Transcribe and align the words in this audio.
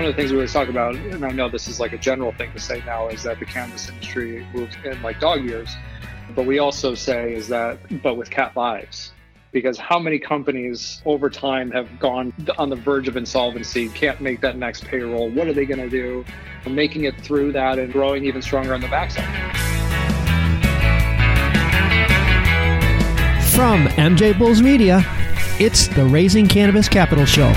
one 0.00 0.08
of 0.08 0.16
the 0.16 0.22
things 0.22 0.32
we 0.32 0.38
always 0.38 0.50
talk 0.50 0.70
about, 0.70 0.94
and 0.94 1.26
I 1.26 1.30
know 1.30 1.50
this 1.50 1.68
is 1.68 1.78
like 1.78 1.92
a 1.92 1.98
general 1.98 2.32
thing 2.32 2.50
to 2.52 2.58
say 2.58 2.82
now, 2.86 3.08
is 3.08 3.22
that 3.24 3.38
the 3.38 3.44
cannabis 3.44 3.86
industry 3.90 4.46
moves 4.54 4.74
in 4.82 5.02
like 5.02 5.20
dog 5.20 5.44
years. 5.44 5.68
But 6.34 6.46
we 6.46 6.58
also 6.58 6.94
say 6.94 7.34
is 7.34 7.48
that, 7.48 7.78
but 8.02 8.14
with 8.16 8.30
cat 8.30 8.56
lives, 8.56 9.12
because 9.52 9.76
how 9.76 9.98
many 9.98 10.18
companies 10.18 11.02
over 11.04 11.28
time 11.28 11.70
have 11.72 11.98
gone 11.98 12.32
on 12.56 12.70
the 12.70 12.76
verge 12.76 13.08
of 13.08 13.18
insolvency, 13.18 13.90
can't 13.90 14.22
make 14.22 14.40
that 14.40 14.56
next 14.56 14.86
payroll? 14.86 15.28
What 15.28 15.48
are 15.48 15.52
they 15.52 15.66
going 15.66 15.80
to 15.80 15.90
do? 15.90 16.24
Making 16.66 17.04
it 17.04 17.20
through 17.20 17.52
that 17.52 17.78
and 17.78 17.92
growing 17.92 18.24
even 18.24 18.40
stronger 18.40 18.72
on 18.72 18.80
the 18.80 18.88
backside. 18.88 19.26
From 23.52 23.86
MJ 23.98 24.38
Bulls 24.38 24.62
Media, 24.62 25.04
it's 25.58 25.88
the 25.88 26.06
Raising 26.06 26.48
Cannabis 26.48 26.88
Capital 26.88 27.26
Show. 27.26 27.52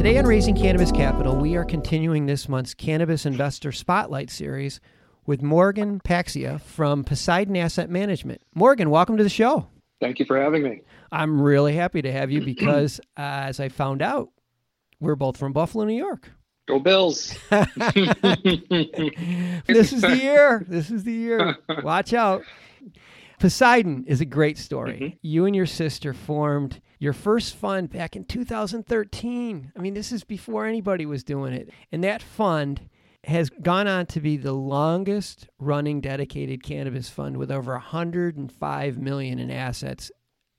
Today 0.00 0.16
on 0.16 0.24
Raising 0.24 0.56
Cannabis 0.56 0.90
Capital, 0.90 1.36
we 1.36 1.56
are 1.56 1.64
continuing 1.66 2.24
this 2.24 2.48
month's 2.48 2.72
Cannabis 2.72 3.26
Investor 3.26 3.70
Spotlight 3.70 4.30
Series 4.30 4.80
with 5.26 5.42
Morgan 5.42 6.00
Paxhia 6.00 6.58
from 6.58 7.04
Poseidon 7.04 7.54
Asset 7.54 7.90
Management. 7.90 8.40
Morgan, 8.54 8.88
welcome 8.88 9.18
to 9.18 9.22
the 9.22 9.28
show. 9.28 9.66
Thank 10.00 10.18
you 10.18 10.24
for 10.24 10.40
having 10.40 10.62
me. 10.62 10.80
I'm 11.12 11.38
really 11.38 11.74
happy 11.74 12.00
to 12.00 12.10
have 12.10 12.30
you 12.30 12.40
because, 12.46 12.98
uh, 13.18 13.44
as 13.44 13.60
I 13.60 13.68
found 13.68 14.00
out, 14.00 14.30
we're 15.00 15.16
both 15.16 15.36
from 15.36 15.52
Buffalo, 15.52 15.84
New 15.84 15.92
York. 15.92 16.30
Go 16.66 16.78
Bills. 16.78 17.36
this 17.50 17.68
is 19.92 20.00
the 20.00 20.18
year. 20.18 20.64
This 20.66 20.90
is 20.90 21.04
the 21.04 21.12
year. 21.12 21.58
Watch 21.82 22.14
out. 22.14 22.42
Poseidon 23.38 24.06
is 24.06 24.22
a 24.22 24.24
great 24.24 24.56
story. 24.56 24.98
Mhm. 24.98 25.18
You 25.20 25.44
and 25.44 25.54
your 25.54 25.66
sister 25.66 26.14
formed 26.14 26.80
your 27.00 27.12
first 27.14 27.56
fund 27.56 27.90
back 27.90 28.14
in 28.14 28.24
2013. 28.24 29.72
I 29.76 29.80
mean, 29.80 29.94
this 29.94 30.12
is 30.12 30.22
before 30.22 30.66
anybody 30.66 31.06
was 31.06 31.24
doing 31.24 31.52
it. 31.52 31.70
And 31.90 32.04
that 32.04 32.22
fund 32.22 32.82
has 33.24 33.50
gone 33.50 33.88
on 33.88 34.06
to 34.06 34.20
be 34.20 34.36
the 34.36 34.52
longest 34.52 35.48
running 35.58 36.00
dedicated 36.00 36.62
cannabis 36.62 37.08
fund 37.08 37.36
with 37.38 37.50
over 37.50 37.72
105 37.72 38.98
million 38.98 39.38
in 39.38 39.50
assets. 39.50 40.10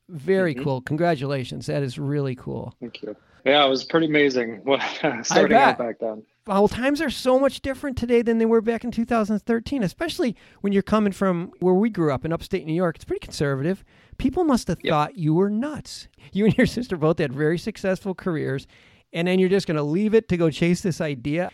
Very 0.09 0.53
Mhm. 0.55 0.63
cool. 0.63 0.81
Congratulations. 0.81 1.67
That 1.67 1.83
is 1.83 1.97
really 1.97 2.35
cool. 2.35 2.75
Thank 2.79 3.01
you. 3.03 3.15
Yeah, 3.45 3.65
it 3.65 3.69
was 3.69 3.83
pretty 3.83 4.07
amazing 4.07 4.61
what- 4.63 4.81
starting 5.23 5.55
out 5.57 5.77
back 5.77 5.99
then. 5.99 6.23
Well, 6.47 6.67
times 6.67 7.01
are 7.01 7.09
so 7.11 7.39
much 7.39 7.61
different 7.61 7.97
today 7.97 8.23
than 8.23 8.39
they 8.39 8.45
were 8.47 8.61
back 8.61 8.83
in 8.83 8.89
2013, 8.91 9.83
especially 9.83 10.35
when 10.61 10.73
you're 10.73 10.81
coming 10.81 11.13
from 11.13 11.51
where 11.59 11.73
we 11.75 11.89
grew 11.91 12.11
up 12.11 12.25
in 12.25 12.33
upstate 12.33 12.65
New 12.65 12.73
York. 12.73 12.95
It's 12.95 13.05
pretty 13.05 13.19
conservative. 13.23 13.83
People 14.21 14.43
must 14.43 14.67
have 14.67 14.77
Yep. 14.83 14.91
thought 14.91 15.17
you 15.17 15.33
were 15.33 15.49
nuts. 15.49 16.07
You 16.31 16.45
and 16.45 16.55
your 16.55 16.67
sister 16.77 16.95
both 16.95 17.17
had 17.17 17.33
very 17.33 17.57
successful 17.57 18.13
careers, 18.13 18.67
and 19.11 19.27
then 19.27 19.39
you're 19.39 19.49
just 19.49 19.65
going 19.65 19.77
to 19.77 19.83
leave 19.83 20.13
it 20.13 20.29
to 20.29 20.37
go 20.37 20.51
chase 20.51 20.81
this 20.81 21.01
idea. 21.01 21.51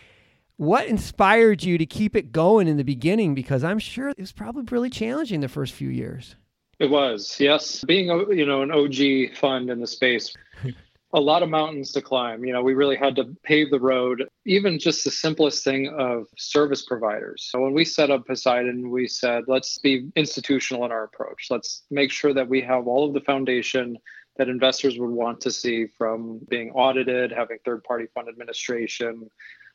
What 0.58 0.86
inspired 0.86 1.62
you 1.62 1.78
to 1.78 1.86
keep 1.86 2.14
it 2.14 2.30
going 2.30 2.68
in 2.68 2.76
the 2.76 2.84
beginning? 2.84 3.34
Because 3.34 3.64
I'm 3.64 3.78
sure 3.78 4.08
it 4.10 4.18
was 4.18 4.32
probably 4.32 4.64
really 4.70 4.90
challenging 4.90 5.40
the 5.40 5.48
first 5.48 5.72
few 5.72 5.88
years. 5.88 6.36
It 6.78 6.90
was, 6.90 7.40
yes. 7.40 7.84
Being 7.84 8.10
a 8.10 8.18
you 8.32 8.44
know 8.44 8.62
an 8.62 8.70
OG 8.70 9.34
fund 9.36 9.70
in 9.70 9.80
the 9.80 9.86
space, 9.86 10.34
a 11.12 11.20
lot 11.20 11.42
of 11.42 11.48
mountains 11.48 11.92
to 11.92 12.02
climb. 12.02 12.44
You 12.44 12.52
know, 12.52 12.62
we 12.62 12.74
really 12.74 12.96
had 12.96 13.16
to 13.16 13.24
pave 13.42 13.70
the 13.70 13.80
road. 13.80 14.28
Even 14.44 14.78
just 14.78 15.04
the 15.04 15.10
simplest 15.10 15.64
thing 15.64 15.88
of 15.88 16.26
service 16.36 16.82
providers. 16.82 17.48
So 17.50 17.60
when 17.60 17.72
we 17.72 17.84
set 17.84 18.10
up 18.10 18.26
Poseidon, 18.26 18.90
we 18.90 19.08
said 19.08 19.44
let's 19.46 19.78
be 19.78 20.10
institutional 20.16 20.84
in 20.84 20.92
our 20.92 21.04
approach. 21.04 21.46
Let's 21.50 21.84
make 21.90 22.10
sure 22.10 22.34
that 22.34 22.48
we 22.48 22.60
have 22.62 22.86
all 22.86 23.06
of 23.06 23.14
the 23.14 23.20
foundation 23.20 23.96
that 24.36 24.48
investors 24.48 24.98
would 24.98 25.10
want 25.10 25.40
to 25.40 25.50
see 25.50 25.86
from 25.86 26.40
being 26.48 26.70
audited, 26.70 27.32
having 27.32 27.58
third-party 27.64 28.06
fund 28.14 28.28
administration, 28.28 29.28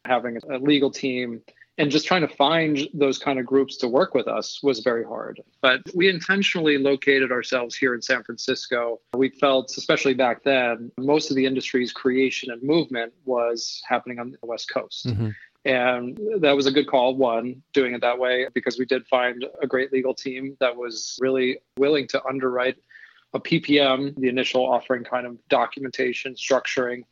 having 0.06 0.38
a 0.50 0.58
legal 0.58 0.90
team 0.90 1.42
and 1.78 1.90
just 1.90 2.06
trying 2.06 2.22
to 2.22 2.28
find 2.28 2.88
those 2.94 3.18
kind 3.18 3.40
of 3.40 3.46
groups 3.46 3.78
to 3.78 3.88
work 3.88 4.14
with 4.14 4.28
us 4.28 4.62
was 4.62 4.80
very 4.80 5.04
hard. 5.04 5.42
But 5.62 5.82
we 5.96 6.08
intentionally 6.08 6.78
located 6.78 7.32
ourselves 7.32 7.76
here 7.76 7.96
in 7.96 8.02
San 8.02 8.24
Francisco. 8.24 9.00
We 9.16 9.30
felt, 9.30 9.76
especially 9.76 10.14
back 10.14 10.44
then, 10.44 10.92
most 11.00 11.32
of 11.32 11.36
the 11.36 11.46
industry's 11.46 11.92
creation 11.92 12.52
and 12.52 12.62
movement 12.62 13.14
was 13.26 13.82
happening 13.88 14.20
on 14.20 14.32
the 14.32 14.38
West 14.44 14.70
Coast. 14.72 15.08
Mm-hmm. 15.08 15.30
And 15.66 16.20
that 16.42 16.56
was 16.56 16.66
a 16.68 16.72
good 16.72 16.88
call, 16.88 17.16
one, 17.16 17.64
doing 17.72 17.96
it 17.96 18.02
that 18.02 18.20
way, 18.20 18.48
because 18.54 18.78
we 18.78 18.86
did 18.86 19.08
find 19.08 19.46
a 19.62 19.66
great 19.66 19.94
legal 19.94 20.14
team 20.14 20.58
that 20.60 20.76
was 20.76 21.18
really 21.22 21.60
willing 21.78 22.08
to 22.10 22.24
underwrite 22.26 22.76
a 23.34 23.40
PPM, 23.40 24.14
the 24.18 24.28
initial 24.28 24.64
offering 24.64 25.04
kind 25.04 25.26
of 25.26 25.38
documentation, 25.48 26.36
structuring 26.36 27.04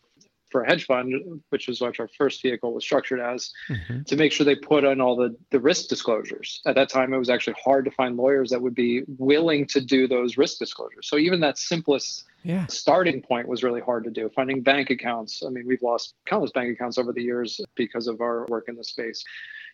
for 0.52 0.64
a 0.64 0.68
hedge 0.68 0.86
fund, 0.86 1.42
which 1.50 1.70
is 1.70 1.82
what 1.82 2.00
our 2.00 2.10
first 2.18 2.42
vehicle 2.42 2.74
was 2.74 2.84
structured 2.84 3.20
as 3.20 3.52
mm-hmm. 3.70 4.04
to 4.04 4.16
make 4.16 4.32
sure 4.32 4.46
they 4.46 4.56
put 4.56 4.84
on 4.86 5.02
all 5.02 5.16
the, 5.16 5.36
the 5.50 5.60
risk 5.60 5.88
disclosures. 5.88 6.62
At 6.66 6.76
that 6.76 6.90
time, 6.90 7.14
it 7.14 7.18
was 7.18 7.30
actually 7.30 7.56
hard 7.64 7.86
to 7.86 7.92
find 7.92 8.18
lawyers 8.18 8.50
that 8.50 8.62
would 8.62 8.76
be 8.76 9.04
willing 9.18 9.66
to 9.68 9.82
do 9.82 10.08
those 10.08 10.38
risk 10.38 10.60
disclosures. 10.60 11.08
So 11.08 11.18
even 11.18 11.40
that 11.42 11.58
simplest 11.58 12.26
Yeah. 12.44 12.66
starting 12.68 13.22
point 13.22 13.48
was 13.48 13.64
really 13.64 13.82
hard 13.82 14.04
to 14.06 14.12
do. 14.12 14.30
Finding 14.36 14.62
bank 14.62 14.90
accounts. 14.90 15.44
I 15.46 15.50
mean, 15.50 15.66
we've 15.66 15.82
lost 15.92 16.16
countless 16.26 16.52
bank 16.52 16.68
accounts 16.74 16.98
over 16.98 17.12
the 17.14 17.24
years 17.24 17.62
because 17.76 18.08
of 18.08 18.20
our 18.20 18.46
work 18.48 18.66
in 18.68 18.76
the 18.76 18.84
space. 18.84 19.24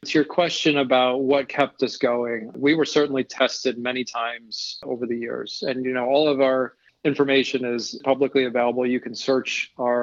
To 0.06 0.12
your 0.20 0.26
question 0.26 0.78
about 0.78 1.16
what 1.32 1.50
kept 1.50 1.82
us 1.82 1.98
going, 1.98 2.52
we 2.56 2.76
were 2.76 2.90
certainly 2.98 3.24
tested 3.24 3.74
many 3.90 4.04
times 4.04 4.78
over 4.92 5.04
the 5.12 5.18
years. 5.18 5.64
And, 5.68 5.84
you 5.86 5.94
know, 5.98 6.06
all 6.06 6.28
of 6.28 6.40
our 6.40 6.62
information 7.04 7.66
is 7.76 8.00
publicly 8.04 8.44
available. 8.46 8.86
You 8.86 9.00
can 9.00 9.16
search 9.16 9.72
our 9.78 9.97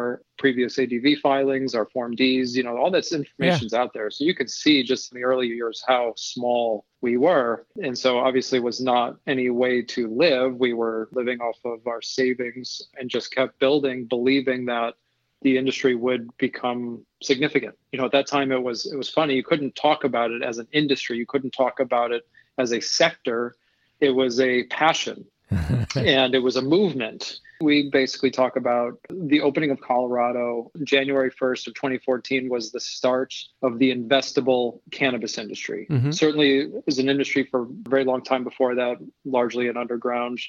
previous 0.45 0.79
ADV 0.79 1.21
filings, 1.23 1.75
our 1.75 1.87
Form 1.87 2.15
Ds, 2.15 2.55
you 2.55 2.63
know, 2.63 2.77
all 2.77 2.91
this 2.91 3.15
information's 3.15 3.73
out 3.73 3.95
there. 3.95 4.11
So 4.11 4.25
you 4.25 4.35
could 4.35 4.51
see 4.51 4.83
just 4.83 5.11
in 5.11 5.17
the 5.17 5.25
early 5.25 5.47
years 5.47 5.83
how 5.89 6.13
small 6.19 6.85
we 7.01 7.17
were. 7.17 7.65
And 7.83 7.97
so 7.97 8.19
obviously 8.19 8.61
was 8.61 8.79
not 8.79 9.17
any 9.27 9.49
way 9.49 9.81
to 9.81 10.07
live. 10.07 10.57
We 10.57 10.75
were 10.75 11.09
living 11.13 11.41
off 11.41 11.57
of 11.65 11.87
our 11.87 12.03
savings 12.03 12.83
and 12.99 13.09
just 13.09 13.35
kept 13.35 13.59
building, 13.59 14.05
believing 14.05 14.67
that 14.67 14.97
the 15.41 15.57
industry 15.57 15.95
would 15.95 16.29
become 16.37 17.07
significant. 17.23 17.75
You 17.91 17.99
know, 17.99 18.05
at 18.05 18.13
that 18.13 18.27
time 18.27 18.53
it 18.53 18.63
was 18.63 18.85
it 18.85 18.99
was 18.99 19.09
funny. 19.09 19.37
You 19.37 19.45
couldn't 19.45 19.75
talk 19.75 20.05
about 20.05 20.31
it 20.31 20.43
as 20.43 20.59
an 20.59 20.69
industry. 20.73 21.17
You 21.17 21.25
couldn't 21.25 21.53
talk 21.53 21.81
about 21.81 22.13
it 22.13 22.29
as 22.59 22.75
a 22.75 22.81
sector. 22.81 23.55
It 23.99 24.11
was 24.11 24.41
a 24.41 24.65
passion 24.65 25.25
and 25.97 26.35
it 26.35 26.41
was 26.41 26.57
a 26.57 26.63
movement. 26.63 27.41
We 27.61 27.91
basically 27.91 28.31
talk 28.31 28.57
about 28.57 28.99
the 29.11 29.41
opening 29.41 29.71
of 29.71 29.81
Colorado. 29.81 30.71
January 30.83 31.31
1st 31.31 31.69
of 31.69 31.75
2014 31.75 32.49
was 32.49 32.73
the 32.73 32.81
start 32.81 33.35
of 33.63 33.79
the 33.79 33.95
investable 33.95 34.81
cannabis 34.91 35.39
industry. 35.39 35.87
Mhm. 35.91 36.13
Certainly 36.13 36.59
it 36.59 36.87
was 36.87 36.99
an 36.99 37.09
industry 37.09 37.45
for 37.45 37.63
a 37.63 37.67
very 37.89 38.05
long 38.05 38.23
time 38.23 38.45
before 38.45 38.75
that, 38.75 38.99
largely 39.25 39.69
an 39.69 39.77
underground 39.77 40.41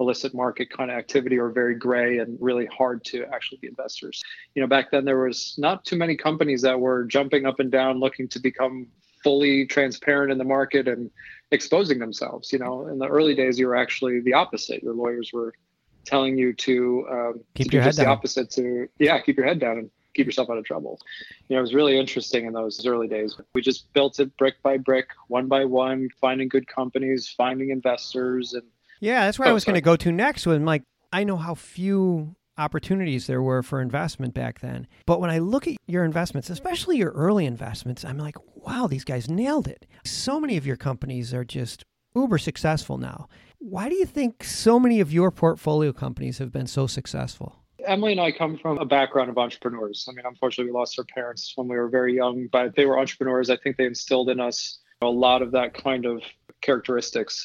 illicit 0.00 0.34
market 0.34 0.70
kind 0.70 0.90
of 0.90 0.96
activity 0.96 1.38
or 1.38 1.50
very 1.50 1.74
gray 1.74 2.18
and 2.18 2.36
really 2.40 2.66
hard 2.66 3.04
to 3.04 3.24
actually 3.32 3.58
be 3.58 3.68
investors. 3.68 4.22
You 4.54 4.62
know, 4.62 4.66
back 4.66 4.90
then 4.90 5.04
there 5.04 5.20
was 5.20 5.54
not 5.56 5.84
too 5.84 5.96
many 5.96 6.16
companies 6.16 6.62
that 6.62 6.80
were 6.80 7.04
jumping 7.04 7.46
up 7.46 7.60
and 7.60 7.70
down 7.70 8.00
looking 8.00 8.26
to 8.28 8.40
become 8.40 8.88
fully 9.24 9.66
transparent 9.66 10.30
in 10.30 10.38
the 10.38 10.44
market 10.44 10.86
and 10.86 11.10
exposing 11.50 11.98
themselves. 11.98 12.52
You 12.52 12.60
know, 12.60 12.86
in 12.86 12.98
the 12.98 13.08
early 13.08 13.34
days, 13.34 13.58
you 13.58 13.66
were 13.66 13.74
actually 13.76 14.20
the 14.20 14.34
opposite. 14.34 14.82
Your 14.82 14.94
lawyers 14.94 15.30
were 15.32 15.52
telling 16.04 16.36
you 16.38 16.52
to 16.52 17.06
um, 17.10 17.40
Keep 17.54 17.68
to 17.70 17.72
your 17.72 17.82
head 17.82 17.88
just 17.88 17.98
the 17.98 18.04
down. 18.04 18.12
opposite. 18.12 18.50
To 18.52 18.86
yeah, 18.98 19.18
keep 19.20 19.36
your 19.36 19.46
head 19.46 19.58
down 19.58 19.78
and 19.78 19.90
keep 20.14 20.26
yourself 20.26 20.48
out 20.50 20.58
of 20.58 20.64
trouble. 20.64 21.00
You 21.48 21.56
know, 21.56 21.58
it 21.58 21.62
was 21.62 21.74
really 21.74 21.98
interesting 21.98 22.44
in 22.46 22.52
those 22.52 22.86
early 22.86 23.08
days. 23.08 23.36
We 23.54 23.62
just 23.62 23.92
built 23.94 24.20
it 24.20 24.36
brick 24.36 24.62
by 24.62 24.76
brick, 24.76 25.08
one 25.28 25.48
by 25.48 25.64
one, 25.64 26.08
finding 26.20 26.48
good 26.48 26.68
companies, 26.68 27.28
finding 27.36 27.70
investors, 27.70 28.52
and 28.52 28.62
Yeah, 29.00 29.24
that's 29.24 29.38
where 29.38 29.48
I 29.48 29.50
Oh, 29.50 29.54
was 29.54 29.64
going 29.64 29.74
to 29.74 29.80
go 29.80 29.96
to 29.96 30.12
next. 30.12 30.46
When 30.46 30.64
like 30.64 30.82
I 31.12 31.24
know 31.24 31.36
how 31.36 31.54
few 31.54 32.36
opportunities 32.56 33.26
there 33.26 33.42
were 33.42 33.62
for 33.64 33.80
investment 33.80 34.32
back 34.34 34.60
then, 34.60 34.86
but 35.06 35.20
when 35.20 35.30
I 35.30 35.38
look 35.38 35.66
at 35.66 35.76
your 35.86 36.04
investments, 36.04 36.50
especially 36.50 36.98
your 36.98 37.10
early 37.12 37.46
investments, 37.46 38.04
I'm 38.04 38.18
like, 38.18 38.36
wow, 38.66 38.86
these 38.86 39.04
guys 39.04 39.28
nailed 39.28 39.68
it. 39.68 39.86
So 40.04 40.40
many 40.40 40.56
of 40.56 40.66
your 40.66 40.76
companies 40.76 41.32
are 41.34 41.44
just 41.44 41.84
uber 42.14 42.38
successful 42.38 42.98
now. 42.98 43.28
Why 43.58 43.88
do 43.88 43.94
you 43.94 44.06
think 44.06 44.44
so 44.44 44.78
many 44.78 45.00
of 45.00 45.12
your 45.12 45.30
portfolio 45.30 45.92
companies 45.92 46.38
have 46.38 46.52
been 46.52 46.66
so 46.66 46.86
successful? 46.86 47.64
Emily 47.86 48.12
and 48.12 48.20
I 48.20 48.32
come 48.32 48.56
from 48.56 48.78
a 48.78 48.84
background 48.84 49.30
of 49.30 49.38
entrepreneurs. 49.38 50.06
I 50.08 50.12
mean, 50.12 50.24
unfortunately, 50.26 50.70
we 50.70 50.78
lost 50.78 50.98
our 50.98 51.04
parents 51.04 51.52
when 51.56 51.68
we 51.68 51.76
were 51.76 51.88
very 51.88 52.14
young, 52.14 52.48
but 52.50 52.74
they 52.76 52.86
were 52.86 52.98
entrepreneurs. 52.98 53.50
I 53.50 53.56
think 53.56 53.76
they 53.76 53.84
instilled 53.84 54.30
in 54.30 54.40
us 54.40 54.78
a 55.02 55.06
lot 55.06 55.42
of 55.42 55.50
that 55.52 55.74
kind 55.74 56.06
of 56.06 56.22
characteristics. 56.62 57.44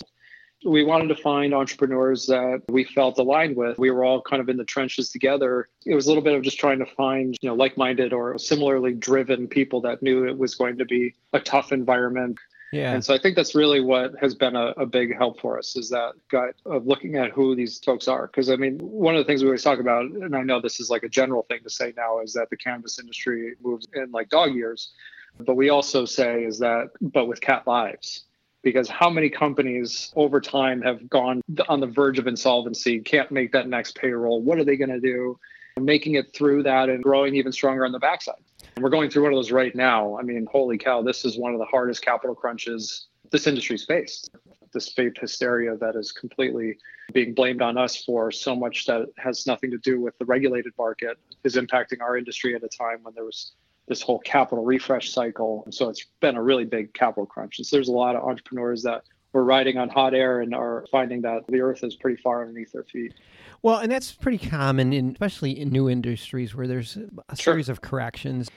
We 0.66 0.84
wanted 0.84 1.08
to 1.08 1.16
find 1.16 1.54
entrepreneurs 1.54 2.26
that 2.28 2.62
we 2.68 2.84
felt 2.84 3.18
aligned 3.18 3.56
with. 3.56 3.78
We 3.78 3.92
were 3.92 4.04
all 4.04 4.22
kind 4.22 4.42
of 4.42 4.50
in 4.50 4.58
the 4.58 4.66
trenches 4.66 5.10
together. 5.10 5.70
It 5.86 5.96
was 5.96 6.06
a 6.06 6.10
little 6.10 6.24
bit 6.24 6.34
of 6.34 6.42
just 6.42 6.60
trying 6.60 6.80
to 6.80 6.86
find, 6.86 7.38
you 7.42 7.50
know, 7.50 7.56
like-minded 7.56 8.12
or 8.12 8.38
similarly 8.38 8.94
driven 8.94 9.48
people 9.48 9.82
that 9.82 10.04
knew 10.04 10.28
it 10.28 10.38
was 10.38 10.56
going 10.56 10.78
to 10.78 10.86
be 10.86 11.16
a 11.34 11.40
tough 11.40 11.72
environment. 11.72 12.38
Yeah. 12.72 12.94
And 12.94 13.04
so 13.04 13.16
I 13.16 13.18
think 13.18 13.36
that's 13.36 13.56
really 13.56 13.80
what 13.80 14.14
has 14.22 14.36
been 14.36 14.56
a, 14.56 14.68
a 14.78 14.86
big 14.86 15.18
help 15.18 15.40
for 15.40 15.58
us 15.58 15.76
is 15.76 15.90
that 15.90 16.14
gut 16.30 16.56
of 16.66 16.86
looking 16.86 17.16
at 17.16 17.32
who 17.32 17.56
these 17.56 17.80
folks 17.80 18.08
are. 18.08 18.28
Because 18.28 18.50
I 18.50 18.58
mean, 18.58 18.78
one 18.80 19.16
of 19.16 19.20
the 19.20 19.26
things 19.26 19.42
we 19.42 19.48
always 19.48 19.64
talk 19.64 19.80
about, 19.80 20.06
and 20.06 20.36
I 20.36 20.44
know 20.44 20.62
this 20.62 20.80
is 20.80 20.90
like 20.90 21.04
a 21.04 21.10
general 21.10 21.44
thing 21.44 21.60
to 21.64 21.70
say 21.70 21.94
now, 21.96 22.20
is 22.20 22.34
that 22.34 22.50
the 22.50 22.58
cannabis 22.58 23.00
industry 23.00 23.56
moves 23.64 23.88
in 23.94 24.12
like 24.12 24.30
dog 24.30 24.54
years. 24.54 24.92
But 25.40 25.56
we 25.56 25.70
also 25.70 26.06
say 26.06 26.44
is 26.44 26.60
that, 26.60 26.90
but 27.02 27.26
with 27.26 27.40
cat 27.40 27.66
lives 27.66 28.26
because 28.62 28.90
how 28.90 29.10
many 29.10 29.30
companies 29.30 30.12
over 30.16 30.42
time 30.42 30.82
have 30.82 31.10
gone 31.10 31.42
on 31.68 31.80
the 31.80 31.88
verge 31.88 32.20
of 32.20 32.28
insolvency, 32.28 33.00
can't 33.00 33.32
make 33.32 33.52
that 33.54 33.68
next 33.68 33.96
payroll? 33.96 34.42
What 34.42 34.58
are 34.60 34.64
they 34.64 34.76
going 34.76 34.90
to 34.90 35.00
do? 35.00 35.40
Making 35.80 36.16
it 36.16 36.34
through 36.34 36.64
that 36.64 36.90
and 36.90 37.02
growing 37.02 37.36
even 37.36 37.52
stronger 37.52 37.86
on 37.86 37.92
the 37.92 38.00
backside. 38.00 38.36
And 38.76 38.84
we're 38.84 38.90
going 38.90 39.10
through 39.10 39.24
one 39.24 39.34
of 39.34 39.38
those 39.38 39.52
right 39.52 39.74
now. 39.74 40.18
I 40.18 40.24
mean, 40.24 40.48
holy 40.52 40.78
cow, 40.78 41.02
this 41.02 41.24
is 41.24 41.38
one 41.38 41.54
of 41.54 41.60
the 41.60 41.66
hardest 41.66 42.02
capital 42.02 42.36
crunches 42.36 43.08
this 43.32 43.48
industry's 43.48 43.86
faced. 43.86 44.32
This 44.74 44.94
vape 44.94 45.18
hysteria 45.18 45.76
that 45.78 45.96
is 45.96 46.12
completely 46.12 46.78
being 47.14 47.34
blamed 47.34 47.62
on 47.62 47.78
us 47.78 48.04
for 48.04 48.32
so 48.32 48.56
much 48.56 48.86
that 48.86 49.08
has 49.18 49.48
nothing 49.48 49.72
to 49.72 49.78
do 49.80 50.00
with 50.00 50.18
the 50.20 50.26
regulated 50.26 50.74
market 50.78 51.18
is 51.44 51.56
impacting 51.56 52.02
our 52.02 52.18
industry 52.18 52.56
at 52.56 52.64
a 52.64 52.68
time 52.68 53.00
when 53.02 53.14
there 53.16 53.26
was 53.26 53.54
this 53.90 54.02
whole 54.02 54.20
capital 54.20 54.64
refresh 54.64 55.12
cycle. 55.12 55.66
So 55.72 55.90
it's 55.90 56.06
been 56.22 56.38
a 56.38 56.44
really 56.44 56.64
big 56.64 56.94
capital 56.94 57.26
crunch. 57.26 57.58
And 57.58 57.66
so 57.66 57.76
there's 57.76 57.90
a 57.90 57.94
lot 57.94 58.16
of 58.16 58.24
entrepreneurs 58.24 58.84
that 58.84 59.04
were 59.34 59.44
riding 59.44 59.78
on 59.78 59.90
hot 59.90 60.14
air 60.14 60.42
and 60.42 60.56
are 60.56 60.86
finding 60.92 61.22
that 61.24 61.46
the 61.48 61.60
earth 61.60 61.84
is 61.84 61.96
pretty 61.96 62.22
far 62.22 62.42
underneath 62.42 62.72
their 62.72 62.84
feet. 62.84 63.16
Well, 63.62 63.80
and 63.80 63.92
that's 63.92 64.12
pretty 64.14 64.38
common, 64.38 64.94
in, 64.94 65.12
especially 65.12 65.60
in 65.60 65.70
new 65.70 65.90
industries 65.90 66.56
where 66.56 66.68
there's 66.68 66.98
a 66.98 67.36
Sure. 67.36 67.54
series 67.54 67.68
of 67.68 67.82
corrections. 67.82 68.50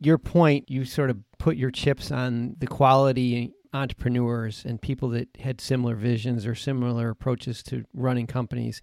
Your 0.00 0.18
point, 0.18 0.68
you 0.68 0.84
sort 0.84 1.08
of 1.08 1.18
put 1.38 1.56
your 1.56 1.70
chips 1.70 2.10
on 2.10 2.56
the 2.58 2.66
quality 2.66 3.54
entrepreneurs 3.72 4.64
and 4.64 4.80
people 4.80 5.08
that 5.10 5.28
had 5.40 5.60
similar 5.60 5.94
visions 5.94 6.46
or 6.46 6.54
similar 6.54 7.10
approaches 7.10 7.62
to 7.64 7.84
running 7.94 8.26
companies, 8.26 8.82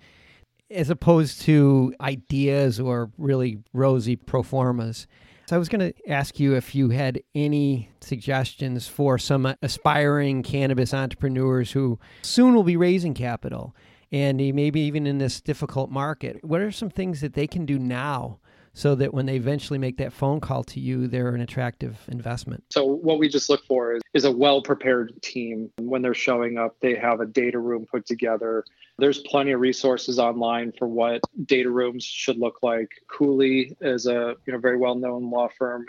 as 0.70 0.90
opposed 0.90 1.42
to 1.42 1.94
ideas 2.02 2.80
or 2.80 3.12
really 3.18 3.60
rosy 3.74 4.16
pro 4.16 4.42
formas. 4.42 5.06
So 5.52 5.58
I 5.58 5.60
was 5.60 5.68
going 5.68 5.92
to 5.92 6.10
ask 6.10 6.40
you 6.40 6.56
if 6.56 6.74
you 6.74 6.92
had 6.92 7.22
any 7.36 7.90
suggestions 8.00 8.88
for 8.88 9.18
some 9.18 9.54
aspiring 9.62 10.44
cannabis 10.44 10.94
entrepreneurs 10.94 11.74
who 11.74 12.00
soon 12.22 12.56
will 12.56 12.64
be 12.64 12.78
raising 12.78 13.14
capital 13.14 13.76
and 14.14 14.38
maybe 14.38 14.80
even 14.80 15.06
in 15.06 15.18
this 15.18 15.42
difficult 15.42 15.92
market. 15.92 16.42
What 16.42 16.62
are 16.62 16.72
some 16.72 16.90
things 16.90 17.20
that 17.20 17.34
they 17.34 17.48
can 17.48 17.66
do 17.66 17.78
now 17.78 18.40
so 18.74 18.96
that 18.96 19.14
when 19.14 19.26
they 19.26 19.36
eventually 19.36 19.80
make 19.80 19.98
that 19.98 20.14
phone 20.14 20.40
call 20.40 20.64
to 20.64 20.80
you, 20.80 21.08
they're 21.08 21.36
an 21.36 21.42
attractive 21.42 22.00
investment? 22.08 22.64
So 22.70 22.86
what 22.86 23.20
we 23.20 23.28
just 23.28 23.50
look 23.50 23.66
for 23.66 23.96
is, 23.96 24.02
is 24.14 24.26
a 24.26 24.32
well-prepared 24.32 25.22
team. 25.22 25.70
When 25.78 26.02
they're 26.02 26.14
showing 26.14 26.58
up, 26.58 26.76
they 26.82 26.96
have 26.96 27.20
a 27.20 27.26
data 27.26 27.60
room 27.60 27.86
put 27.90 28.06
together. 28.06 28.64
There's 28.98 29.20
plenty 29.20 29.52
of 29.52 29.60
resources 29.60 30.20
online 30.20 30.72
for 30.78 30.88
what 30.88 31.22
data 31.46 31.70
rooms 31.70 32.04
should 32.04 32.38
look 32.38 32.60
like. 32.62 32.90
Cooley 33.08 33.76
is 33.82 34.06
a 34.06 34.36
you 34.46 34.54
know 34.54 34.60
very 34.60 34.78
well-known 34.78 35.30
law 35.30 35.50
firm. 35.58 35.86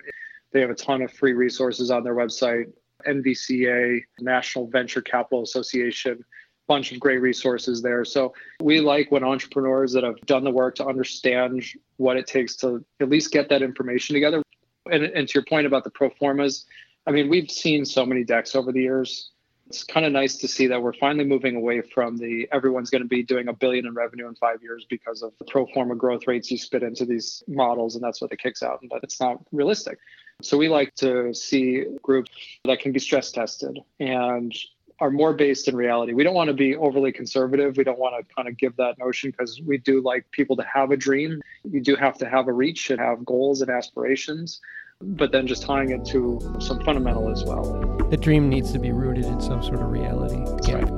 They 0.52 0.61
have 0.61 0.70
a 0.70 0.75
ton 0.75 1.02
of 1.02 1.12
free 1.12 1.32
resources 1.32 1.90
on 1.90 2.05
their 2.05 2.14
website. 2.14 2.67
NVCA, 3.06 4.00
National 4.20 4.69
Venture 4.69 5.02
Capital 5.02 5.43
Association, 5.43 6.25
bunch 6.72 6.90
of 6.90 6.98
great 6.98 7.20
resources 7.20 7.82
there. 7.82 8.02
So 8.02 8.32
we 8.62 8.80
like 8.80 9.12
when 9.12 9.22
entrepreneurs 9.22 9.92
that 9.92 10.04
have 10.04 10.19
done 10.22 10.42
the 10.42 10.50
work 10.50 10.74
to 10.76 10.86
understand 10.86 11.62
what 11.98 12.16
it 12.16 12.26
takes 12.26 12.56
to 12.56 12.82
at 12.98 13.10
least 13.10 13.30
get 13.30 13.50
that 13.50 13.60
information 13.60 14.14
together. 14.14 14.42
And, 14.90 15.04
and 15.04 15.28
to 15.28 15.34
your 15.34 15.44
point 15.44 15.66
about 15.66 15.84
the 15.84 15.90
pro 15.90 16.08
formas, 16.08 16.64
I 17.06 17.10
mean, 17.10 17.28
we've 17.28 17.50
seen 17.50 17.84
so 17.84 18.06
many 18.06 18.24
decks 18.24 18.56
over 18.56 18.72
the 18.72 18.80
years. 18.80 19.32
It's 19.66 19.84
kind 19.84 20.06
of 20.06 20.12
nice 20.12 20.36
to 20.38 20.48
see 20.48 20.66
that 20.69 20.82
we're 20.82 20.94
finally 20.94 21.26
moving 21.26 21.56
away 21.56 21.82
from 21.82 22.16
the 22.16 22.48
everyone's 22.52 22.88
going 22.88 23.02
to 23.02 23.08
be 23.08 23.22
doing 23.22 23.48
a 23.48 23.52
billion 23.52 23.86
in 23.86 23.92
revenue 23.92 24.26
in 24.26 24.34
five 24.36 24.62
years 24.62 24.86
because 24.88 25.20
of 25.22 25.32
the 25.38 25.44
pro 25.44 25.66
forma 25.74 25.94
growth 25.94 26.22
rates 26.26 26.50
you 26.50 26.56
spit 26.56 26.82
into 26.82 27.04
these 27.04 27.42
models, 27.48 27.96
and 27.96 28.02
that's 28.02 28.22
what 28.22 28.32
it 28.32 28.38
kicks 28.38 28.62
out. 28.62 28.80
And 28.80 28.88
but 28.88 29.00
it's 29.02 29.20
not 29.20 29.44
realistic. 29.52 29.98
So 30.40 30.56
we 30.56 30.69
like 30.70 30.94
to 30.96 31.34
see 31.34 31.84
groups 32.02 32.30
that 32.64 32.80
can 32.80 32.92
be 32.92 32.98
stress 32.98 33.30
tested 33.30 33.78
and 34.00 34.52
are 35.00 35.10
more 35.10 35.32
based 35.32 35.68
in 35.68 35.76
reality. 35.76 36.12
We 36.12 36.22
don't 36.24 36.34
want 36.34 36.48
to 36.48 36.54
be 36.54 36.76
overly 36.76 37.12
conservative. 37.12 37.76
We 37.76 37.84
don't 37.84 37.98
want 37.98 38.14
to 38.28 38.34
kind 38.34 38.48
of 38.48 38.56
give 38.56 38.76
that 38.76 38.98
notion 38.98 39.30
because 39.30 39.60
we 39.62 39.78
do 39.78 40.00
like 40.00 40.30
people 40.30 40.56
to 40.56 40.62
have 40.64 40.90
a 40.90 40.96
dream. 40.96 41.40
You 41.64 41.80
do 41.80 41.96
have 41.96 42.16
to 42.18 42.28
have 42.28 42.48
a 42.48 42.52
reach 42.52 42.90
and 42.90 43.00
have 43.00 43.24
goals 43.24 43.62
and 43.62 43.70
aspirations, 43.70 44.60
but 45.00 45.32
then 45.32 45.46
just 45.46 45.62
tying 45.62 45.90
it 45.90 46.04
to 46.06 46.40
some 46.60 46.80
fundamental 46.84 47.30
as 47.30 47.44
well. 47.44 47.64
The 48.10 48.16
dream 48.16 48.48
needs 48.48 48.72
to 48.72 48.78
be 48.78 48.92
rooted 48.92 49.24
in 49.24 49.40
some 49.40 49.62
sort 49.62 49.80
of 49.80 49.90
reality. 49.90 50.44
That's 50.44 50.70
right. 50.70 50.88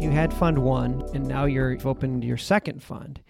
You 0.00 0.10
had 0.12 0.32
fund 0.32 0.58
one, 0.58 1.02
and 1.14 1.26
now 1.26 1.46
you're 1.46 1.72
you've 1.72 1.86
opened 1.86 2.22
your 2.24 2.36
second 2.36 2.82
fund. 2.82 3.20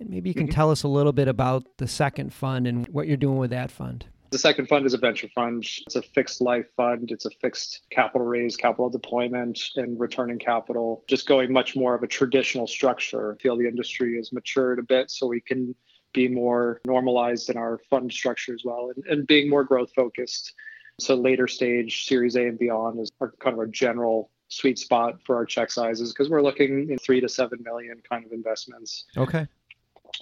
And 0.00 0.10
maybe 0.10 0.28
you 0.30 0.34
can 0.34 0.46
Mhm. 0.46 0.52
tell 0.52 0.70
us 0.70 0.82
a 0.82 0.88
little 0.88 1.12
bit 1.12 1.26
about 1.26 1.78
the 1.78 1.88
second 1.88 2.32
fund 2.32 2.66
and 2.66 2.86
what 2.88 3.08
you're 3.08 3.16
doing 3.16 3.38
with 3.38 3.50
that 3.50 3.70
fund. 3.70 4.06
The 4.30 4.38
second 4.38 4.68
fund 4.68 4.84
is 4.84 4.92
a 4.92 4.98
venture 4.98 5.28
fund. 5.34 5.66
It's 5.86 5.96
a 5.96 6.02
fixed 6.02 6.40
life 6.40 6.66
fund. 6.76 7.10
It's 7.10 7.24
a 7.24 7.30
fixed 7.40 7.82
capital 7.90 8.26
raise, 8.26 8.56
capital 8.56 8.90
deployment, 8.90 9.58
and 9.76 9.98
returning 9.98 10.38
capital. 10.38 11.02
Just 11.08 11.26
going 11.26 11.50
much 11.52 11.74
more 11.74 11.94
of 11.94 12.02
a 12.02 12.06
traditional 12.06 12.66
structure. 12.66 13.34
I 13.34 13.42
feel 13.42 13.56
the 13.56 13.66
industry 13.66 14.16
has 14.16 14.32
matured 14.32 14.78
a 14.78 14.82
bit 14.82 15.10
so 15.10 15.26
we 15.26 15.40
can 15.40 15.74
be 16.12 16.28
more 16.28 16.80
normalized 16.86 17.48
in 17.48 17.56
our 17.56 17.78
fund 17.90 18.12
structure 18.12 18.54
as 18.54 18.62
well 18.64 18.90
and, 18.94 19.04
and 19.06 19.26
being 19.26 19.48
more 19.48 19.64
growth 19.64 19.92
focused. 19.94 20.54
So 21.00 21.14
later 21.14 21.46
stage, 21.46 22.06
Series 22.06 22.36
A 22.36 22.42
and 22.48 22.58
beyond 22.58 22.98
is 23.00 23.10
our, 23.20 23.32
kind 23.40 23.54
of 23.54 23.60
our 23.60 23.66
general 23.66 24.30
sweet 24.48 24.78
spot 24.78 25.18
for 25.24 25.36
our 25.36 25.44
check 25.46 25.70
sizes 25.70 26.12
because 26.12 26.28
we're 26.28 26.42
looking 26.42 26.90
in 26.90 26.98
three 26.98 27.20
to 27.20 27.28
seven 27.28 27.62
million 27.62 28.00
kind 28.08 28.24
of 28.24 28.32
investments 28.32 29.04
Okay. 29.16 29.46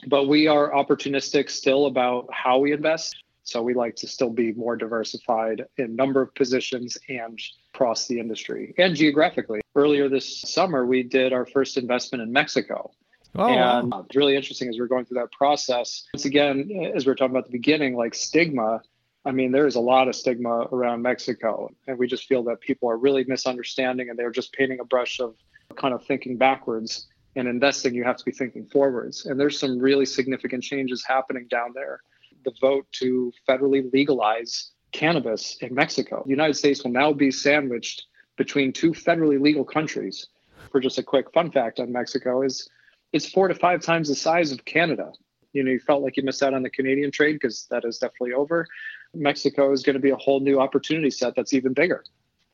but 0.09 0.27
we 0.27 0.49
are 0.49 0.73
opportunistic 0.73 1.49
still 1.49 1.87
about 1.87 2.29
how 2.33 2.59
we 2.59 2.73
invest. 2.73 3.15
So 3.47 3.63
we 3.63 3.75
like 3.75 3.95
to 3.97 4.09
still 4.09 4.31
be 4.31 4.53
more 4.53 4.77
diversified 4.77 5.67
in 5.77 5.95
number 5.95 6.21
of 6.21 6.35
positions 6.35 6.99
and 7.09 7.41
across 7.73 8.09
the 8.09 8.19
industry 8.19 8.75
and 8.77 8.97
geographically. 8.97 9.61
Earlier 9.77 10.09
this 10.09 10.41
summer, 10.41 10.85
we 10.85 11.05
did 11.05 11.33
our 11.33 11.47
first 11.47 11.77
investment 11.77 12.23
in 12.23 12.33
Mexico. 12.33 12.91
Oh, 13.37 13.47
and 13.47 13.93
wow. 13.93 14.01
it's 14.01 14.17
really 14.17 14.35
interesting 14.35 14.69
as 14.69 14.77
we're 14.79 14.89
going 14.89 15.05
through 15.05 15.21
that 15.21 15.31
process. 15.31 16.09
Once 16.13 16.25
again, 16.25 16.91
as 16.93 17.07
we 17.07 17.13
are 17.13 17.15
talking 17.15 17.31
about 17.31 17.45
the 17.45 17.53
beginning, 17.53 17.95
like 17.95 18.17
stigma, 18.17 18.83
I 19.25 19.31
mean, 19.31 19.53
there 19.53 19.69
is 19.69 19.77
a 19.77 19.81
lot 19.81 20.09
of 20.09 20.17
stigma 20.17 20.67
around 20.73 21.03
Mexico. 21.03 21.71
And 21.87 21.99
we 21.99 22.09
just 22.09 22.27
feel 22.27 22.43
that 22.45 22.61
people 22.61 22.91
are 22.91 22.97
really 22.97 23.25
misunderstanding 23.29 24.11
and 24.11 24.19
they're 24.19 24.33
just 24.33 24.53
painting 24.55 24.81
a 24.81 24.85
brush 24.85 25.21
of 25.21 25.37
kind 25.77 25.95
of 25.95 26.05
thinking 26.05 26.37
backwards. 26.37 27.07
And 27.37 27.47
investing, 27.47 27.95
you 27.95 28.03
have 28.03 28.17
to 28.17 28.25
be 28.25 28.33
thinking 28.33 28.67
forwards. 28.67 29.27
And 29.27 29.39
there's 29.39 29.59
some 29.59 29.79
really 29.79 30.07
significant 30.07 30.65
changes 30.65 31.05
happening 31.07 31.47
down 31.49 31.73
there. 31.75 32.01
The 32.47 32.55
vote 32.61 32.87
to 32.93 33.33
federally 33.49 33.93
legalize 33.93 34.71
cannabis 34.93 35.57
in 35.61 35.75
Mexico. 35.75 36.23
The 36.25 36.31
United 36.31 36.55
States 36.55 36.85
will 36.85 36.93
now 36.93 37.13
be 37.13 37.33
sandwiched 37.33 38.05
between 38.37 38.73
two 38.73 38.93
federally 38.93 39.41
legal 39.41 39.65
countries. 39.65 40.29
For 40.71 40.79
just 40.79 40.97
a 40.97 41.03
quick 41.03 41.33
fun 41.33 41.51
fact 41.51 41.81
on 41.81 41.91
Mexico 41.91 42.43
is 42.43 42.69
it's 43.13 43.29
four 43.29 43.49
to 43.49 43.55
five 43.57 43.83
times 43.83 44.09
the 44.09 44.15
size 44.15 44.53
of 44.53 44.65
Canada. 44.65 45.11
You 45.55 45.65
know, 45.65 45.73
you 45.73 45.81
felt 45.81 46.05
like 46.05 46.17
you 46.17 46.23
missed 46.23 46.41
out 46.41 46.55
on 46.55 46.63
the 46.63 46.71
Canadian 46.71 47.11
trade 47.11 47.33
because 47.33 47.67
that 47.71 47.85
is 47.85 47.99
definitely 47.99 48.35
over. 48.35 48.65
Mexico 49.13 49.73
is 49.73 49.83
going 49.83 49.95
to 49.95 50.01
be 50.01 50.11
a 50.11 50.17
whole 50.17 50.39
new 50.39 50.61
opportunity 50.61 51.11
set 51.11 51.35
that's 51.35 51.53
even 51.53 51.73
bigger. 51.73 52.05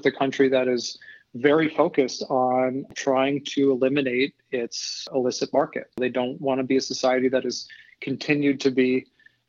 The 0.02 0.12
country 0.12 0.48
that 0.48 0.68
is 0.68 0.98
very 1.34 1.68
focused 1.68 2.22
on 2.30 2.86
trying 2.94 3.44
to 3.44 3.72
eliminate 3.72 4.36
its 4.52 5.06
illicit 5.12 5.52
market. 5.52 5.90
They 5.98 6.08
don't 6.08 6.40
want 6.40 6.60
to 6.60 6.64
be 6.64 6.78
a 6.78 6.80
society 6.80 7.28
that 7.28 7.44
is 7.44 7.68
continued 8.00 8.60
to 8.60 8.70
be 8.70 9.06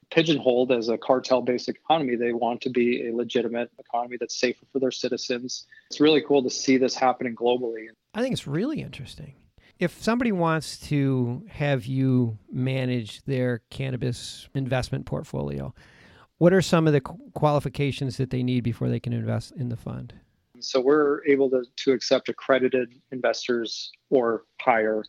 pigeonholed 0.09 0.71
as 0.71 0.89
a 0.89 0.97
cartel 0.97 1.41
based 1.41 1.69
economy. 1.69 2.15
They 2.15 2.33
want 2.33 2.61
to 2.61 2.69
be 2.69 3.07
a 3.07 3.15
legitimate 3.15 3.71
economy 3.79 4.17
that's 4.19 4.39
safer 4.39 4.65
for 4.71 4.79
their 4.79 4.91
citizens. 4.91 5.65
It's 5.89 5.99
really 5.99 6.21
cool 6.21 6.43
to 6.43 6.49
see 6.49 6.77
this 6.77 6.95
happening 6.95 7.35
globally. 7.35 7.87
I 8.13 8.21
think 8.21 8.33
it's 8.33 8.47
really 8.47 8.81
interesting. 8.81 9.35
If 9.79 10.01
somebody 10.01 10.31
wants 10.31 10.77
to 10.87 11.43
have 11.49 11.85
you 11.85 12.37
manage 12.51 13.23
their 13.23 13.61
cannabis 13.69 14.47
investment 14.53 15.05
portfolio, 15.05 15.73
what 16.37 16.53
are 16.53 16.61
some 16.61 16.87
of 16.87 16.93
the 16.93 17.01
qualifications 17.01 18.17
that 18.17 18.29
they 18.29 18.43
need 18.43 18.63
before 18.63 18.89
they 18.89 18.99
can 18.99 19.13
invest 19.13 19.53
in 19.53 19.69
the 19.69 19.77
fund? 19.77 20.13
So 20.59 20.79
we're 20.79 21.25
able 21.25 21.49
to, 21.49 21.63
to 21.77 21.91
accept 21.91 22.29
accredited 22.29 22.93
investors 23.11 23.91
or 24.09 24.43
higher. 24.61 25.03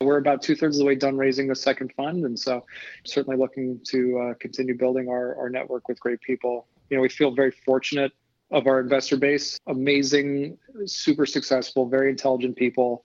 We're 0.00 0.18
about 0.18 0.42
two 0.42 0.54
thirds 0.54 0.76
of 0.76 0.78
the 0.78 0.84
way 0.84 0.94
done 0.94 1.16
raising 1.16 1.48
the 1.48 1.56
second 1.56 1.92
fund. 1.94 2.24
And 2.24 2.38
so 2.38 2.64
certainly 3.04 3.36
looking 3.36 3.80
to 3.88 4.18
uh, 4.20 4.34
continue 4.34 4.78
building 4.78 5.08
our, 5.08 5.34
our 5.34 5.50
network 5.50 5.88
with 5.88 5.98
great 5.98 6.20
people. 6.20 6.68
You 6.88 6.96
know, 6.96 7.00
we 7.02 7.08
feel 7.08 7.32
very 7.32 7.50
fortunate 7.50 8.12
of 8.52 8.68
our 8.68 8.78
investor 8.78 9.16
base. 9.16 9.58
Amazing, 9.66 10.56
super 10.86 11.26
successful, 11.26 11.88
very 11.88 12.10
intelligent 12.10 12.54
people. 12.54 13.02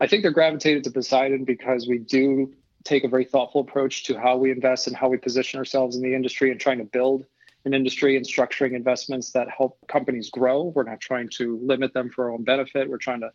I 0.00 0.06
think 0.06 0.22
they're 0.22 0.30
gravitated 0.30 0.84
to 0.84 0.92
Poseidon 0.92 1.44
because 1.44 1.88
we 1.88 1.98
do 1.98 2.54
take 2.84 3.02
a 3.02 3.08
very 3.08 3.24
thoughtful 3.24 3.62
approach 3.62 4.04
to 4.04 4.16
how 4.16 4.36
we 4.36 4.52
invest 4.52 4.86
and 4.86 4.94
how 4.94 5.08
we 5.08 5.16
position 5.16 5.58
ourselves 5.58 5.96
in 5.96 6.02
the 6.02 6.14
industry 6.14 6.52
and 6.52 6.60
trying 6.60 6.78
to 6.78 6.84
build 6.84 7.26
an 7.64 7.74
industry 7.74 8.16
and 8.16 8.24
structuring 8.24 8.74
investments 8.74 9.32
that 9.32 9.48
help 9.50 9.76
companies 9.88 10.30
grow. 10.30 10.72
We're 10.74 10.84
not 10.84 11.00
trying 11.00 11.30
to 11.30 11.58
limit 11.60 11.92
them 11.92 12.10
for 12.10 12.26
our 12.26 12.30
own 12.30 12.44
benefit. 12.44 12.88
We're 12.88 12.98
trying 12.98 13.20
to 13.22 13.30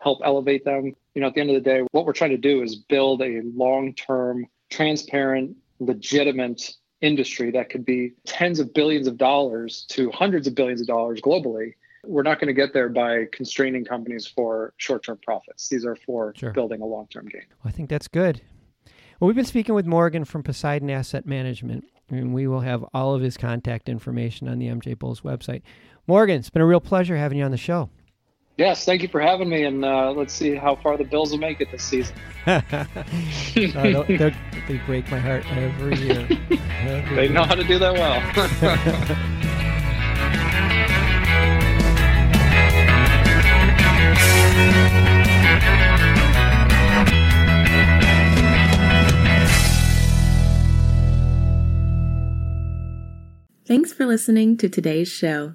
help 0.00 0.20
elevate 0.24 0.64
them. 0.64 0.94
You 1.14 1.20
know, 1.20 1.28
at 1.28 1.34
the 1.34 1.40
end 1.40 1.50
of 1.50 1.54
the 1.54 1.60
day, 1.60 1.82
what 1.92 2.06
we're 2.06 2.12
trying 2.12 2.30
to 2.30 2.36
do 2.36 2.62
is 2.62 2.76
build 2.76 3.22
a 3.22 3.42
long-term, 3.54 4.46
transparent, 4.70 5.56
legitimate 5.78 6.72
industry 7.00 7.50
that 7.50 7.70
could 7.70 7.84
be 7.84 8.12
tens 8.26 8.60
of 8.60 8.74
billions 8.74 9.06
of 9.06 9.16
dollars 9.16 9.86
to 9.88 10.10
hundreds 10.10 10.46
of 10.46 10.54
billions 10.54 10.80
of 10.80 10.86
dollars 10.86 11.20
globally. 11.20 11.72
We're 12.04 12.22
not 12.22 12.40
going 12.40 12.48
to 12.48 12.54
get 12.54 12.72
there 12.72 12.88
by 12.88 13.26
constraining 13.32 13.84
companies 13.84 14.26
for 14.26 14.72
short 14.78 15.04
term 15.04 15.18
profits. 15.22 15.68
These 15.68 15.84
are 15.84 15.96
for 15.96 16.32
sure. 16.36 16.52
building 16.52 16.80
a 16.80 16.86
long 16.86 17.06
term 17.08 17.26
gain. 17.26 17.42
Well, 17.62 17.68
I 17.68 17.72
think 17.72 17.90
that's 17.90 18.08
good. 18.08 18.40
Well, 19.18 19.26
we've 19.26 19.36
been 19.36 19.44
speaking 19.44 19.74
with 19.74 19.86
Morgan 19.86 20.24
from 20.24 20.42
Poseidon 20.42 20.88
Asset 20.88 21.26
Management, 21.26 21.84
and 22.08 22.32
we 22.32 22.46
will 22.46 22.60
have 22.60 22.84
all 22.94 23.14
of 23.14 23.20
his 23.20 23.36
contact 23.36 23.88
information 23.90 24.48
on 24.48 24.58
the 24.58 24.68
MJ 24.68 24.98
Bulls 24.98 25.20
website. 25.20 25.60
Morgan, 26.06 26.38
it's 26.38 26.48
been 26.48 26.62
a 26.62 26.66
real 26.66 26.80
pleasure 26.80 27.18
having 27.18 27.36
you 27.36 27.44
on 27.44 27.50
the 27.50 27.58
show. 27.58 27.90
Yes, 28.60 28.84
thank 28.84 29.00
you 29.00 29.08
for 29.08 29.22
having 29.22 29.48
me, 29.48 29.64
and 29.64 29.82
uh, 29.86 30.12
let's 30.12 30.34
see 30.34 30.54
how 30.54 30.76
far 30.76 30.98
the 30.98 31.04
Bills 31.04 31.30
will 31.30 31.38
make 31.38 31.62
it 31.62 31.70
this 31.72 31.82
season. 31.82 32.14
uh, 32.46 32.62
they 33.56 34.78
break 34.84 35.10
my 35.10 35.18
heart 35.18 35.50
every 35.52 35.96
year. 35.96 36.28
Every 36.82 37.16
they 37.16 37.22
year. 37.22 37.32
know 37.32 37.44
how 37.44 37.54
to 37.54 37.64
do 37.64 37.78
that 37.78 37.94
well. 37.94 38.20
Thanks 53.64 53.94
for 53.94 54.04
listening 54.04 54.58
to 54.58 54.68
today's 54.68 55.08
show. 55.08 55.54